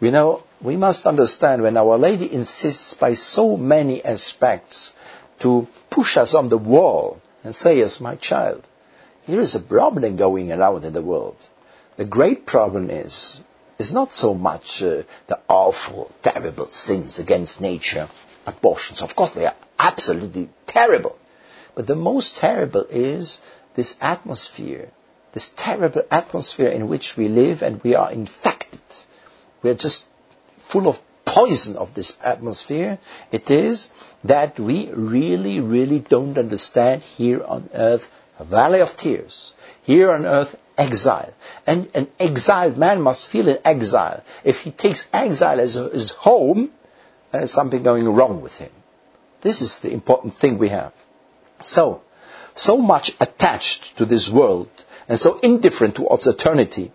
You 0.00 0.10
know, 0.10 0.42
we 0.60 0.76
must 0.76 1.06
understand 1.06 1.62
when 1.62 1.78
Our 1.78 1.96
Lady 1.96 2.30
insists 2.30 2.92
by 2.92 3.14
so 3.14 3.56
many 3.56 4.04
aspects 4.04 4.92
to 5.40 5.66
push 5.90 6.16
us 6.16 6.34
on 6.34 6.48
the 6.48 6.58
wall 6.58 7.20
and 7.44 7.54
say, 7.54 7.80
as 7.80 8.00
my 8.00 8.16
child, 8.16 8.66
here 9.26 9.40
is 9.40 9.54
a 9.54 9.60
problem 9.60 10.16
going 10.16 10.52
around 10.52 10.84
in 10.84 10.92
the 10.92 11.02
world. 11.02 11.36
The 11.96 12.04
great 12.04 12.46
problem 12.46 12.90
is, 12.90 13.40
is 13.78 13.92
not 13.92 14.12
so 14.12 14.34
much 14.34 14.82
uh, 14.82 15.02
the 15.26 15.38
awful, 15.48 16.10
terrible 16.22 16.68
sins 16.68 17.18
against 17.18 17.60
nature, 17.60 18.08
abortions. 18.46 19.02
Of 19.02 19.16
course, 19.16 19.34
they 19.34 19.46
are 19.46 19.54
absolutely 19.78 20.48
terrible. 20.66 21.18
But 21.74 21.86
the 21.86 21.96
most 21.96 22.36
terrible 22.36 22.86
is 22.88 23.40
this 23.74 23.96
atmosphere, 24.00 24.90
this 25.32 25.52
terrible 25.56 26.02
atmosphere 26.10 26.70
in 26.70 26.88
which 26.88 27.16
we 27.16 27.28
live 27.28 27.62
and 27.62 27.82
we 27.82 27.94
are 27.94 28.10
infected. 28.10 28.80
We 29.62 29.70
are 29.70 29.74
just 29.74 30.06
full 30.58 30.88
of 30.88 31.00
poison 31.36 31.76
of 31.76 31.92
this 31.92 32.16
atmosphere. 32.24 32.98
It 33.30 33.50
is 33.50 33.90
that 34.24 34.58
we 34.58 34.88
really, 34.92 35.60
really 35.60 35.98
don't 36.00 36.38
understand 36.38 37.02
here 37.02 37.44
on 37.44 37.68
earth 37.74 38.10
a 38.38 38.44
valley 38.44 38.80
of 38.80 38.96
tears. 38.96 39.54
Here 39.82 40.10
on 40.12 40.24
earth, 40.24 40.56
exile. 40.78 41.32
And 41.66 41.90
an 41.94 42.08
exiled 42.18 42.78
man 42.78 43.02
must 43.02 43.28
feel 43.28 43.50
an 43.50 43.58
exile. 43.64 44.22
If 44.44 44.62
he 44.62 44.70
takes 44.70 45.08
exile 45.12 45.60
as 45.60 45.74
his 45.74 46.10
home, 46.10 46.70
there 47.32 47.42
is 47.42 47.52
something 47.52 47.82
going 47.82 48.08
wrong 48.08 48.40
with 48.40 48.58
him. 48.58 48.70
This 49.42 49.60
is 49.60 49.80
the 49.80 49.92
important 49.92 50.32
thing 50.32 50.56
we 50.56 50.70
have. 50.70 50.94
So, 51.62 52.00
so 52.54 52.78
much 52.78 53.14
attached 53.20 53.98
to 53.98 54.06
this 54.06 54.30
world 54.30 54.70
and 55.08 55.20
so 55.20 55.38
indifferent 55.42 55.96
towards 55.96 56.26
eternity, 56.26 56.92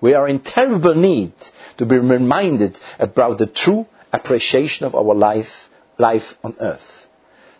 we 0.00 0.14
are 0.14 0.28
in 0.28 0.38
terrible 0.38 0.94
need 0.94 1.32
to 1.78 1.86
be 1.86 1.98
reminded 1.98 2.78
about 2.98 3.38
the 3.38 3.46
true 3.46 3.86
appreciation 4.12 4.86
of 4.86 4.94
our 4.94 5.14
life, 5.14 5.68
life 5.98 6.38
on 6.44 6.54
earth. 6.60 7.08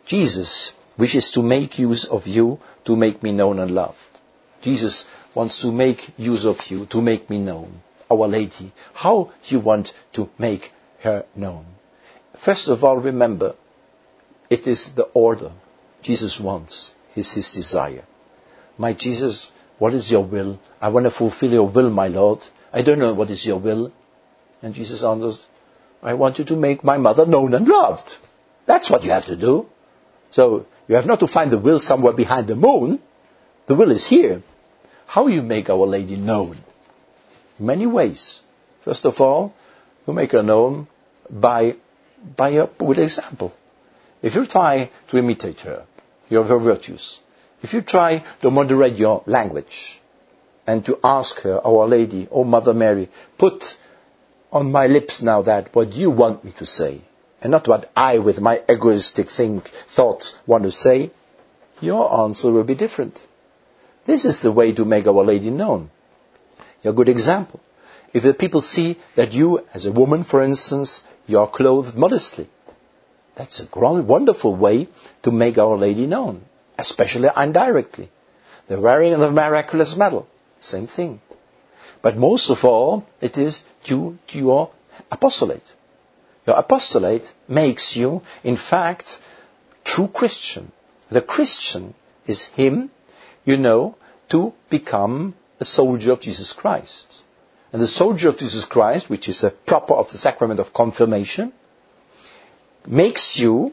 Jesus 0.05 0.75
wishes 0.99 1.31
to 1.33 1.43
make 1.43 1.79
use 1.79 2.05
of 2.05 2.27
you 2.27 2.61
to 2.85 2.97
make 2.97 3.23
me 3.23 3.33
known 3.33 3.59
and 3.59 3.71
loved. 3.71 4.21
Jesus 4.61 5.09
wants 5.35 5.61
to 5.61 5.73
make 5.73 6.11
use 6.19 6.45
of 6.45 6.71
you 6.71 6.87
to 6.87 7.01
make 7.01 7.31
me 7.31 7.39
known. 7.39 7.81
Our 8.11 8.29
Lady, 8.29 8.73
how 8.95 9.33
you 9.47 9.61
want 9.61 9.93
to 10.13 10.29
make 10.39 10.73
her 11.01 11.25
known. 11.35 11.65
First 12.35 12.69
of 12.69 12.85
all, 12.85 12.99
remember, 12.99 13.55
it 14.51 14.67
is 14.67 14.95
the 14.95 15.05
order 15.15 15.53
Jesus 16.03 16.41
wants, 16.41 16.95
is 17.15 17.33
his 17.33 17.53
desire. 17.55 18.05
My 18.77 18.93
Jesus, 18.93 19.53
what 19.79 19.95
is 19.95 20.11
your 20.11 20.25
will? 20.25 20.59
I 20.81 20.89
want 20.89 21.05
to 21.05 21.11
fulfill 21.11 21.53
your 21.53 21.69
will, 21.69 21.91
my 21.91 22.09
Lord. 22.09 22.41
I 22.73 22.83
don't 22.83 22.99
know 22.99 23.15
what 23.15 23.31
is 23.31 23.47
your 23.47 23.59
will. 23.59 23.93
And 24.63 24.75
Jesus 24.75 25.03
answers, 25.03 25.49
I 26.03 26.15
want 26.15 26.39
you 26.39 26.45
to 26.47 26.57
make 26.57 26.85
my 26.85 26.99
mother 26.99 27.27
known 27.27 27.55
and 27.55 27.69
loved. 27.69 28.17
That's 28.67 28.91
what 28.91 29.05
you 29.05 29.11
have 29.11 29.27
to 29.27 29.37
do. 29.37 29.69
So 30.31 30.67
you 30.89 30.95
have 30.95 31.07
not 31.07 31.21
to 31.21 31.27
find 31.27 31.51
the 31.51 31.59
will 31.59 31.79
somewhere 31.79 32.13
behind 32.13 32.47
the 32.47 32.57
moon. 32.57 33.01
The 33.67 33.75
will 33.75 33.91
is 33.91 34.07
here. 34.07 34.43
How 35.07 35.27
you 35.27 35.43
make 35.43 35.69
Our 35.69 35.87
Lady 35.87 36.17
known? 36.17 36.57
Many 37.59 37.87
ways. 37.87 38.41
First 38.81 39.05
of 39.05 39.21
all, 39.21 39.55
you 40.07 40.13
make 40.13 40.33
her 40.33 40.43
known 40.43 40.89
by, 41.31 41.77
by 42.37 42.51
a 42.51 42.67
good 42.67 42.99
example. 42.99 43.53
If 44.23 44.35
you 44.35 44.47
try 44.47 44.91
to 45.09 45.19
imitate 45.19 45.61
her, 45.63 45.85
your 46.29 46.45
her 46.45 46.59
virtues, 46.59 47.21
if 47.63 47.75
you 47.75 47.83
try 47.83 48.23
to 48.41 48.51
moderate 48.51 48.97
your 48.97 49.23
language 49.27 50.01
and 50.67 50.85
to 50.87 50.99
ask 51.05 51.41
her, 51.43 51.61
Our 51.65 51.87
Lady, 51.87 52.29
O 52.31 52.45
Mother 52.45 52.75
Mary, 52.75 53.09
put 53.39 53.77
on 54.53 54.71
my 54.71 54.87
lips 54.87 55.23
now 55.23 55.41
that 55.43 55.75
what 55.75 55.95
you 55.95 56.11
want 56.11 56.45
me 56.45 56.53
to 56.53 56.67
say, 56.67 57.01
and 57.41 57.51
not 57.51 57.67
what 57.67 57.91
I, 57.97 58.19
with 58.19 58.41
my 58.41 58.63
egoistic 58.69 59.31
think, 59.31 59.65
thoughts, 59.65 60.39
want 60.47 60.65
to 60.65 60.71
say, 60.71 61.11
your 61.81 62.13
answer 62.21 62.53
will 62.53 62.63
be 62.63 62.75
different. 62.75 63.27
This 64.05 64.25
is 64.25 64.43
the 64.43 64.53
way 64.53 64.73
to 64.73 64.85
make 64.85 65.07
Our 65.07 65.25
Lady 65.25 65.51
known. 65.51 65.91
You're 66.83 66.93
a 66.93 66.97
good 66.97 67.09
example. 67.09 67.61
If 68.13 68.23
the 68.23 68.35
people 68.35 68.61
see 68.61 68.99
that 69.15 69.33
you, 69.33 69.65
as 69.73 69.87
a 69.87 69.93
woman, 69.93 70.23
for 70.23 70.43
instance, 70.43 71.05
you 71.27 71.39
are 71.39 71.47
clothed 71.47 71.97
modestly, 71.97 72.49
that's 73.35 73.61
a 73.61 73.67
wonderful 74.03 74.55
way 74.55 74.89
to 75.23 75.31
make 75.31 75.57
Our 75.57 75.77
Lady 75.77 76.07
known, 76.07 76.43
especially 76.79 77.31
indirectly. 77.35 78.11
The 78.69 78.79
wearing 78.79 79.15
of 79.15 79.21
the 79.21 79.31
miraculous 79.31 79.97
medal, 79.97 80.29
same 80.61 80.87
thing. 80.87 81.21
But 82.03 82.17
most 82.17 82.51
of 82.51 82.65
all, 82.65 83.07
it 83.21 83.39
is 83.39 83.65
due 83.85 84.19
to 84.29 84.39
your 84.39 84.71
apostolate. 85.11 85.65
Your 86.47 86.57
apostolate 86.57 87.33
makes 87.47 87.97
you, 87.97 88.23
in 88.43 88.57
fact, 88.57 89.21
true 89.85 90.09
Christian. 90.09 90.73
The 91.11 91.21
Christian 91.21 91.95
is 92.27 92.45
him, 92.45 92.91
you 93.45 93.57
know, 93.57 93.95
to 94.31 94.53
become 94.69 95.35
a 95.61 95.65
soldier 95.65 96.13
of 96.13 96.21
Jesus 96.21 96.53
Christ. 96.53 97.25
And 97.73 97.81
the 97.81 97.87
soldier 97.87 98.29
of 98.29 98.39
Jesus 98.39 98.65
Christ, 98.65 99.09
which 99.09 99.29
is 99.29 99.45
a 99.45 99.51
proper 99.51 99.95
of 99.95 100.11
the 100.11 100.19
sacrament 100.19 100.59
of 100.59 100.75
confirmation, 100.75 101.53
makes 102.87 103.39
you 103.39 103.73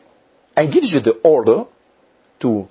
and 0.55 0.71
gives 0.71 0.93
you 0.93 0.99
the 0.99 1.17
order 1.23 1.65
to 2.39 2.69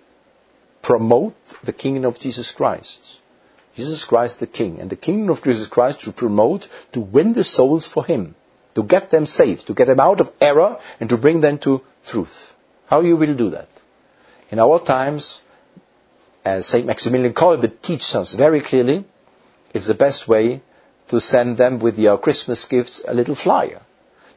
promote 0.83 1.35
the 1.65 1.73
kingdom 1.73 2.05
of 2.05 2.21
Jesus 2.21 2.53
Christ. 2.53 3.21
Jesus 3.79 4.05
Christ 4.05 4.41
the 4.41 4.49
King, 4.49 4.81
and 4.81 4.91
the 4.91 4.97
kingdom 4.97 5.31
of 5.31 5.45
Jesus 5.45 5.69
Christ 5.69 6.01
to 6.01 6.11
promote, 6.11 6.67
to 6.91 7.01
win 7.01 7.33
the 7.33 7.45
souls 7.45 7.87
for 7.87 8.05
Him, 8.05 8.35
to 8.75 8.83
get 8.83 9.11
them 9.11 9.25
saved, 9.25 9.69
to 9.69 9.73
get 9.73 9.87
them 9.87 10.01
out 10.01 10.21
of 10.21 10.33
error, 10.41 10.81
and 10.99 11.09
to 11.11 11.17
bring 11.17 11.41
them 11.43 11.59
to 11.59 11.81
truth. 12.05 12.57
How 12.89 13.03
you 13.03 13.17
will 13.17 13.35
do 13.35 13.51
that? 13.51 13.69
In 14.51 14.59
our 14.59 14.81
times, 14.81 15.45
as 16.45 16.67
St. 16.67 16.87
Maximilian 16.87 17.35
Kolbe 17.35 17.71
teaches 17.81 18.17
us 18.17 18.33
very 18.33 18.63
clearly, 18.63 19.05
it's 19.73 19.87
the 19.87 19.95
best 19.95 20.27
way 20.27 20.61
to 21.07 21.21
send 21.21 21.57
them 21.57 21.79
with 21.79 22.01
your 22.01 22.19
Christmas 22.19 22.65
gifts 22.65 23.01
a 23.07 23.15
little 23.15 23.37
flyer. 23.37 23.81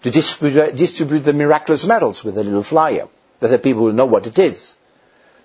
To 0.04 0.12
distribute, 0.12 0.76
distribute 0.76 1.22
the 1.22 1.34
miraculous 1.34 1.88
medals 1.88 2.24
with 2.24 2.38
a 2.38 2.44
little 2.44 2.62
flyer, 2.62 3.08
that 3.40 3.48
the 3.48 3.58
people 3.58 3.86
will 3.86 3.94
know 3.94 4.06
what 4.06 4.28
it 4.28 4.38
is. 4.38 4.78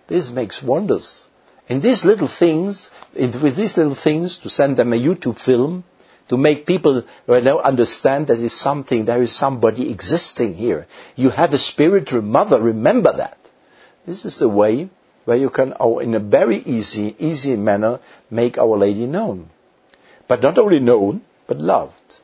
This 0.07 0.31
makes 0.31 0.63
wonders. 0.63 1.31
And 1.69 1.83
these 1.83 2.05
little 2.05 2.29
things, 2.29 2.93
with 3.15 3.57
these 3.57 3.77
little 3.77 3.95
things, 3.95 4.39
to 4.39 4.49
send 4.49 4.77
them 4.77 4.93
a 4.93 5.01
YouTube 5.01 5.39
film, 5.39 5.85
to 6.29 6.37
make 6.37 6.67
people 6.67 7.05
you 7.29 7.41
know, 7.41 7.61
understand 7.61 8.29
that 8.29 8.39
is 8.39 8.53
something, 8.53 9.05
there 9.05 9.23
is 9.23 9.33
somebody 9.33 9.91
existing 9.91 10.55
here. 10.55 10.87
You 11.15 11.31
have 11.31 11.53
a 11.55 11.59
spiritual 11.59 12.23
mother, 12.23 12.61
remember 12.61 13.13
that. 13.13 13.39
This 14.07 14.25
is 14.25 14.39
the 14.39 14.49
way 14.49 14.89
where 15.25 15.37
you 15.37 15.51
can, 15.51 15.75
oh, 15.81 15.99
in 15.99 16.15
a 16.15 16.21
very 16.21 16.59
easy, 16.59 17.17
easy 17.19 17.57
manner, 17.57 17.99
make 18.31 18.59
Our 18.59 18.77
Lady 18.77 19.07
known. 19.07 19.51
But 20.29 20.43
not 20.43 20.59
only 20.59 20.79
known, 20.79 21.23
but 21.47 21.59
loved. 21.59 22.21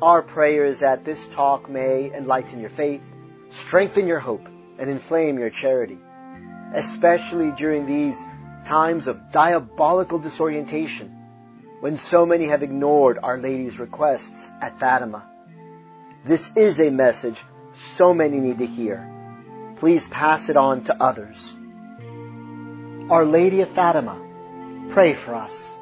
Our 0.00 0.22
prayer 0.22 0.64
is 0.64 0.78
that 0.80 1.04
this 1.04 1.26
talk 1.28 1.68
may 1.68 2.12
enlighten 2.14 2.60
your 2.60 2.70
faith, 2.70 3.02
strengthen 3.50 4.06
your 4.06 4.20
hope, 4.20 4.46
and 4.78 4.88
inflame 4.88 5.40
your 5.40 5.50
charity, 5.50 5.98
especially 6.74 7.50
during 7.52 7.86
these 7.86 8.22
times 8.64 9.06
of 9.06 9.32
diabolical 9.32 10.18
disorientation 10.18 11.14
when 11.80 11.96
so 11.96 12.26
many 12.26 12.46
have 12.46 12.62
ignored 12.62 13.18
Our 13.22 13.38
Lady's 13.38 13.78
requests 13.78 14.50
at 14.60 14.78
Fatima. 14.78 15.24
This 16.24 16.52
is 16.56 16.80
a 16.80 16.90
message 16.90 17.40
so 17.96 18.12
many 18.12 18.38
need 18.38 18.58
to 18.58 18.66
hear. 18.66 19.08
Please 19.76 20.08
pass 20.08 20.48
it 20.48 20.56
on 20.56 20.84
to 20.84 21.02
others. 21.02 21.54
Our 23.10 23.24
Lady 23.24 23.60
of 23.60 23.68
Fatima, 23.68 24.20
pray 24.90 25.14
for 25.14 25.34
us. 25.34 25.77